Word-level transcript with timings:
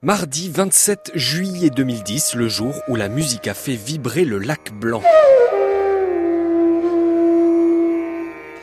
Mardi 0.00 0.50
27 0.50 1.12
juillet 1.14 1.70
2010, 1.70 2.34
le 2.34 2.48
jour 2.48 2.74
où 2.88 2.96
la 2.96 3.08
musique 3.08 3.46
a 3.46 3.54
fait 3.54 3.76
vibrer 3.76 4.24
le 4.24 4.38
lac 4.38 4.72
blanc. 4.72 5.02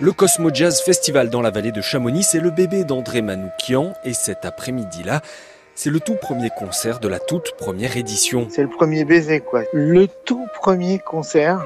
Le 0.01 0.11
Cosmo 0.11 0.49
Jazz 0.53 0.81
Festival 0.81 1.29
dans 1.29 1.41
la 1.41 1.51
vallée 1.51 1.71
de 1.71 1.81
Chamonix, 1.81 2.23
c'est 2.23 2.41
le 2.41 2.51
bébé 2.51 2.83
d'André 2.83 3.21
Manoukian 3.21 3.93
et 4.03 4.13
cet 4.13 4.43
après-midi-là, 4.43 5.21
c'est 5.73 5.89
le 5.89 6.01
tout 6.01 6.15
premier 6.15 6.49
concert 6.49 6.99
de 6.99 7.07
la 7.07 7.19
toute 7.19 7.55
première 7.57 7.95
édition. 7.95 8.47
C'est 8.49 8.63
le 8.63 8.69
premier 8.69 9.05
baiser, 9.05 9.39
quoi. 9.39 9.63
Le 9.71 10.07
tout 10.25 10.47
premier 10.59 10.99
concert. 10.99 11.63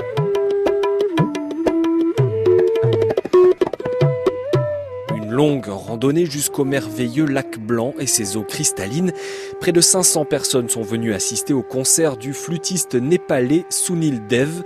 Longue 5.34 5.66
randonnée 5.68 6.26
jusqu'au 6.26 6.64
merveilleux 6.64 7.26
lac 7.26 7.60
Blanc 7.60 7.94
et 8.00 8.08
ses 8.08 8.38
eaux 8.38 8.44
cristallines. 8.44 9.12
Près 9.60 9.72
de 9.72 9.82
500 9.82 10.26
personnes 10.26 10.70
sont 10.70 10.84
venues 10.84 11.14
assister 11.14 11.54
au 11.54 11.64
concert 11.64 12.18
du 12.18 12.34
flûtiste 12.34 12.96
népalais 12.96 13.66
Sunil 13.70 14.22
Dev 14.28 14.62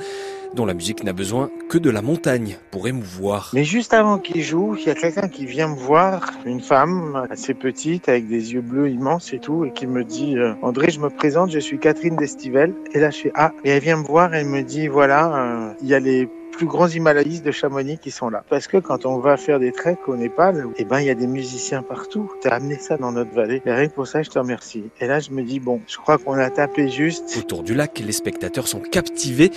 dont 0.54 0.66
la 0.66 0.74
musique 0.74 1.04
n'a 1.04 1.14
besoin 1.14 1.50
que 1.70 1.78
de 1.78 1.90
la 1.90 2.02
montagne 2.02 2.58
pour 2.72 2.88
émouvoir. 2.88 3.52
Mais 3.54 3.64
juste 3.64 3.94
avant 3.94 4.18
qu'il 4.18 4.42
joue, 4.42 4.76
il 4.76 4.88
y 4.88 4.90
a 4.90 4.96
quelqu'un 4.96 5.28
qui 5.28 5.46
vient 5.46 5.68
me 5.68 5.76
voir, 5.76 6.32
une 6.46 6.62
femme 6.62 7.28
assez 7.30 7.54
petite 7.54 8.10
avec 8.10 8.28
des 8.28 8.54
yeux 8.54 8.62
bleus 8.62 8.90
immenses 8.90 9.34
et 9.34 9.40
tout, 9.40 9.66
et 9.66 9.72
qui 9.72 9.88
me 9.88 10.04
dit 10.04 10.38
euh, 10.38 10.54
André, 10.62 10.90
je 10.90 11.00
me 11.00 11.10
présente, 11.10 11.52
je 11.52 11.60
suis 11.60 11.80
Catherine 11.80 12.16
Destivelle. 12.16 12.74
Et 12.94 13.00
là, 13.00 13.10
je 13.10 13.18
fais 13.18 13.32
Ah, 13.36 13.52
et 13.64 13.72
elle 13.72 13.84
vient 13.84 13.98
me 13.98 14.06
voir, 14.06 14.34
elle 14.34 14.48
me 14.48 14.64
dit 14.64 14.88
voilà, 14.88 15.36
euh, 15.36 15.74
il 15.82 15.90
y 15.90 15.94
a 15.94 16.00
les 16.00 16.28
plus 16.58 16.66
grands 16.66 16.88
Himalayistes 16.88 17.46
de 17.46 17.52
Chamonix 17.52 18.00
qui 18.00 18.10
sont 18.10 18.30
là. 18.30 18.44
Parce 18.50 18.68
que 18.68 18.78
quand 18.78 19.06
on 19.06 19.20
va 19.20 19.38
faire 19.38 19.60
des 19.60 19.72
treks 19.72 20.08
au 20.08 20.18
Népal, 20.18 20.66
eh 20.78 20.86
ben, 20.86 21.00
il 21.00 21.06
y 21.06 21.12
a 21.12 21.14
des 21.14 21.28
musiciens 21.28 21.84
partout. 21.84 22.32
Tu 22.42 22.48
as 22.48 22.56
amené 22.56 22.80
ça 22.80 22.98
dans 22.98 23.12
notre 23.12 23.32
vallée. 23.32 23.62
Et 23.64 23.72
rien 23.72 23.88
que 23.88 23.94
pour 23.94 24.08
ça, 24.08 24.24
je 24.24 24.30
te 24.32 24.40
remercie. 24.40 24.86
Et 25.00 25.06
là, 25.06 25.20
je 25.20 25.30
me 25.30 25.44
dis, 25.44 25.60
bon, 25.60 25.82
je 25.88 25.98
crois 25.98 26.18
qu'on 26.18 26.34
a 26.34 26.50
tapé 26.50 26.90
juste. 26.90 27.38
Autour 27.38 27.62
du 27.62 27.76
lac, 27.76 28.00
les 28.00 28.12
spectateurs 28.12 28.68
sont 28.68 28.80
captivés, 28.80 29.52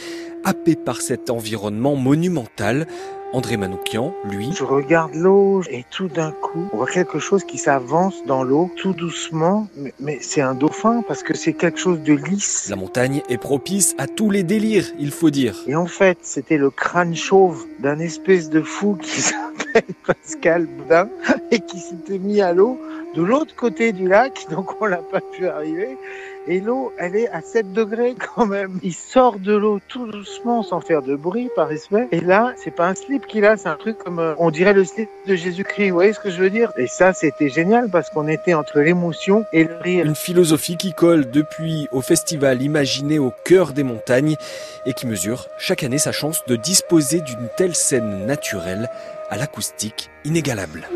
happés 0.45 0.77
par 0.77 1.01
cet 1.01 1.31
environnement 1.31 1.97
monumental. 1.97 2.87
André 3.33 3.57
Manoukian, 3.57 4.13
lui. 4.25 4.53
Je 4.53 4.65
regarde 4.65 5.15
l'eau 5.15 5.63
et 5.71 5.85
tout 5.91 6.09
d'un 6.09 6.33
coup, 6.33 6.69
on 6.73 6.79
voit 6.79 6.89
quelque 6.89 7.21
chose 7.21 7.45
qui 7.45 7.59
s'avance 7.59 8.25
dans 8.27 8.43
l'eau, 8.43 8.71
tout 8.77 8.93
doucement, 8.93 9.69
mais, 9.77 9.95
mais 10.01 10.19
c'est 10.21 10.41
un 10.41 10.55
dauphin 10.55 11.03
parce 11.07 11.23
que 11.23 11.37
c'est 11.37 11.53
quelque 11.53 11.79
chose 11.79 12.01
de 12.01 12.15
lisse. 12.15 12.69
La 12.69 12.77
montagne 12.77 13.23
est 13.29 13.39
propice 13.39 13.95
à 13.99 14.09
tous 14.09 14.31
les 14.31 14.43
délires, 14.43 14.87
il 14.99 15.13
faut 15.13 15.31
dire. 15.31 15.57
Et 15.69 15.77
en 15.77 15.87
fait, 15.87 16.19
c'était 16.23 16.57
le 16.57 16.71
crâne 16.71 17.15
chauve 17.15 17.67
d'un 17.79 18.01
espèce 18.01 18.51
de 18.51 18.63
fou 18.63 18.97
qui 19.01 19.21
s'appelle 19.21 19.95
Pascal 20.05 20.67
Boudin 20.67 21.09
et 21.53 21.61
qui 21.61 21.79
s'était 21.79 22.19
mis 22.19 22.41
à 22.41 22.53
l'eau 22.53 22.81
de 23.15 23.23
l'autre 23.23 23.55
côté 23.57 23.93
du 23.93 24.09
lac, 24.09 24.47
donc 24.51 24.81
on 24.81 24.89
n'a 24.89 24.99
pas 24.99 25.21
pu 25.21 25.47
arriver. 25.47 25.97
Et 26.47 26.59
l'eau, 26.61 26.93
elle 26.99 27.17
est 27.17 27.29
à 27.29 27.43
7 27.43 27.73
degrés 27.73 28.15
quand 28.35 28.47
même. 28.47 28.81
Il 28.83 28.95
sort 28.95 29.39
de 29.39 29.55
l'eau 29.55 29.79
tout 29.89 30.07
doucement, 30.07 30.63
sans 30.63 30.81
faire 30.81 31.03
de 31.03 31.15
bruit, 31.15 31.51
par 31.55 31.69
respect. 31.69 32.09
Et 32.13 32.21
là, 32.21 32.55
c'est 32.57 32.75
pas 32.75 32.89
un 32.89 32.95
slip 32.95 33.27
qu'il 33.27 33.45
a, 33.45 33.57
c'est 33.57 33.69
un 33.69 33.77
truc 33.77 33.99
comme, 33.99 34.19
euh, 34.19 34.35
on 34.39 34.51
dirait 34.51 34.73
le 34.73 34.85
slip 34.85 35.09
de 35.27 35.35
Jésus-Christ. 35.35 35.91
Vous 35.91 35.95
voyez 35.95 36.13
ce 36.13 36.21
que 36.21 36.31
je 36.31 36.41
veux 36.41 36.51
dire? 36.51 36.73
Et 36.79 36.87
ça, 36.87 37.13
c'était 37.13 37.51
génial 37.51 37.91
parce 37.91 38.09
qu'on 38.11 38.27
était 38.27 38.55
entre 38.55 38.81
l'émotion 38.81 39.45
et 39.53 39.65
le 39.65 39.77
rire. 39.77 40.07
Une 40.07 40.15
philosophie 40.15 40.77
qui 40.77 40.95
colle 40.95 41.31
depuis 41.31 41.89
au 41.93 42.01
festival 42.01 42.63
imaginé 42.63 43.19
au 43.19 43.33
cœur 43.45 43.73
des 43.73 43.85
montagnes 43.85 44.37
et 44.87 44.95
qui 44.95 45.07
mesure 45.07 45.47
chaque 45.59 45.85
année 45.85 45.99
sa 45.99 46.13
chance 46.13 46.43
de 46.47 46.57
disposer 46.57 47.21
d'une 47.21 47.49
telle 47.57 47.75
scène 47.75 48.25
naturelle 48.27 48.89
à 49.29 49.37
l'acoustique 49.37 50.11
inégalable. 50.25 50.89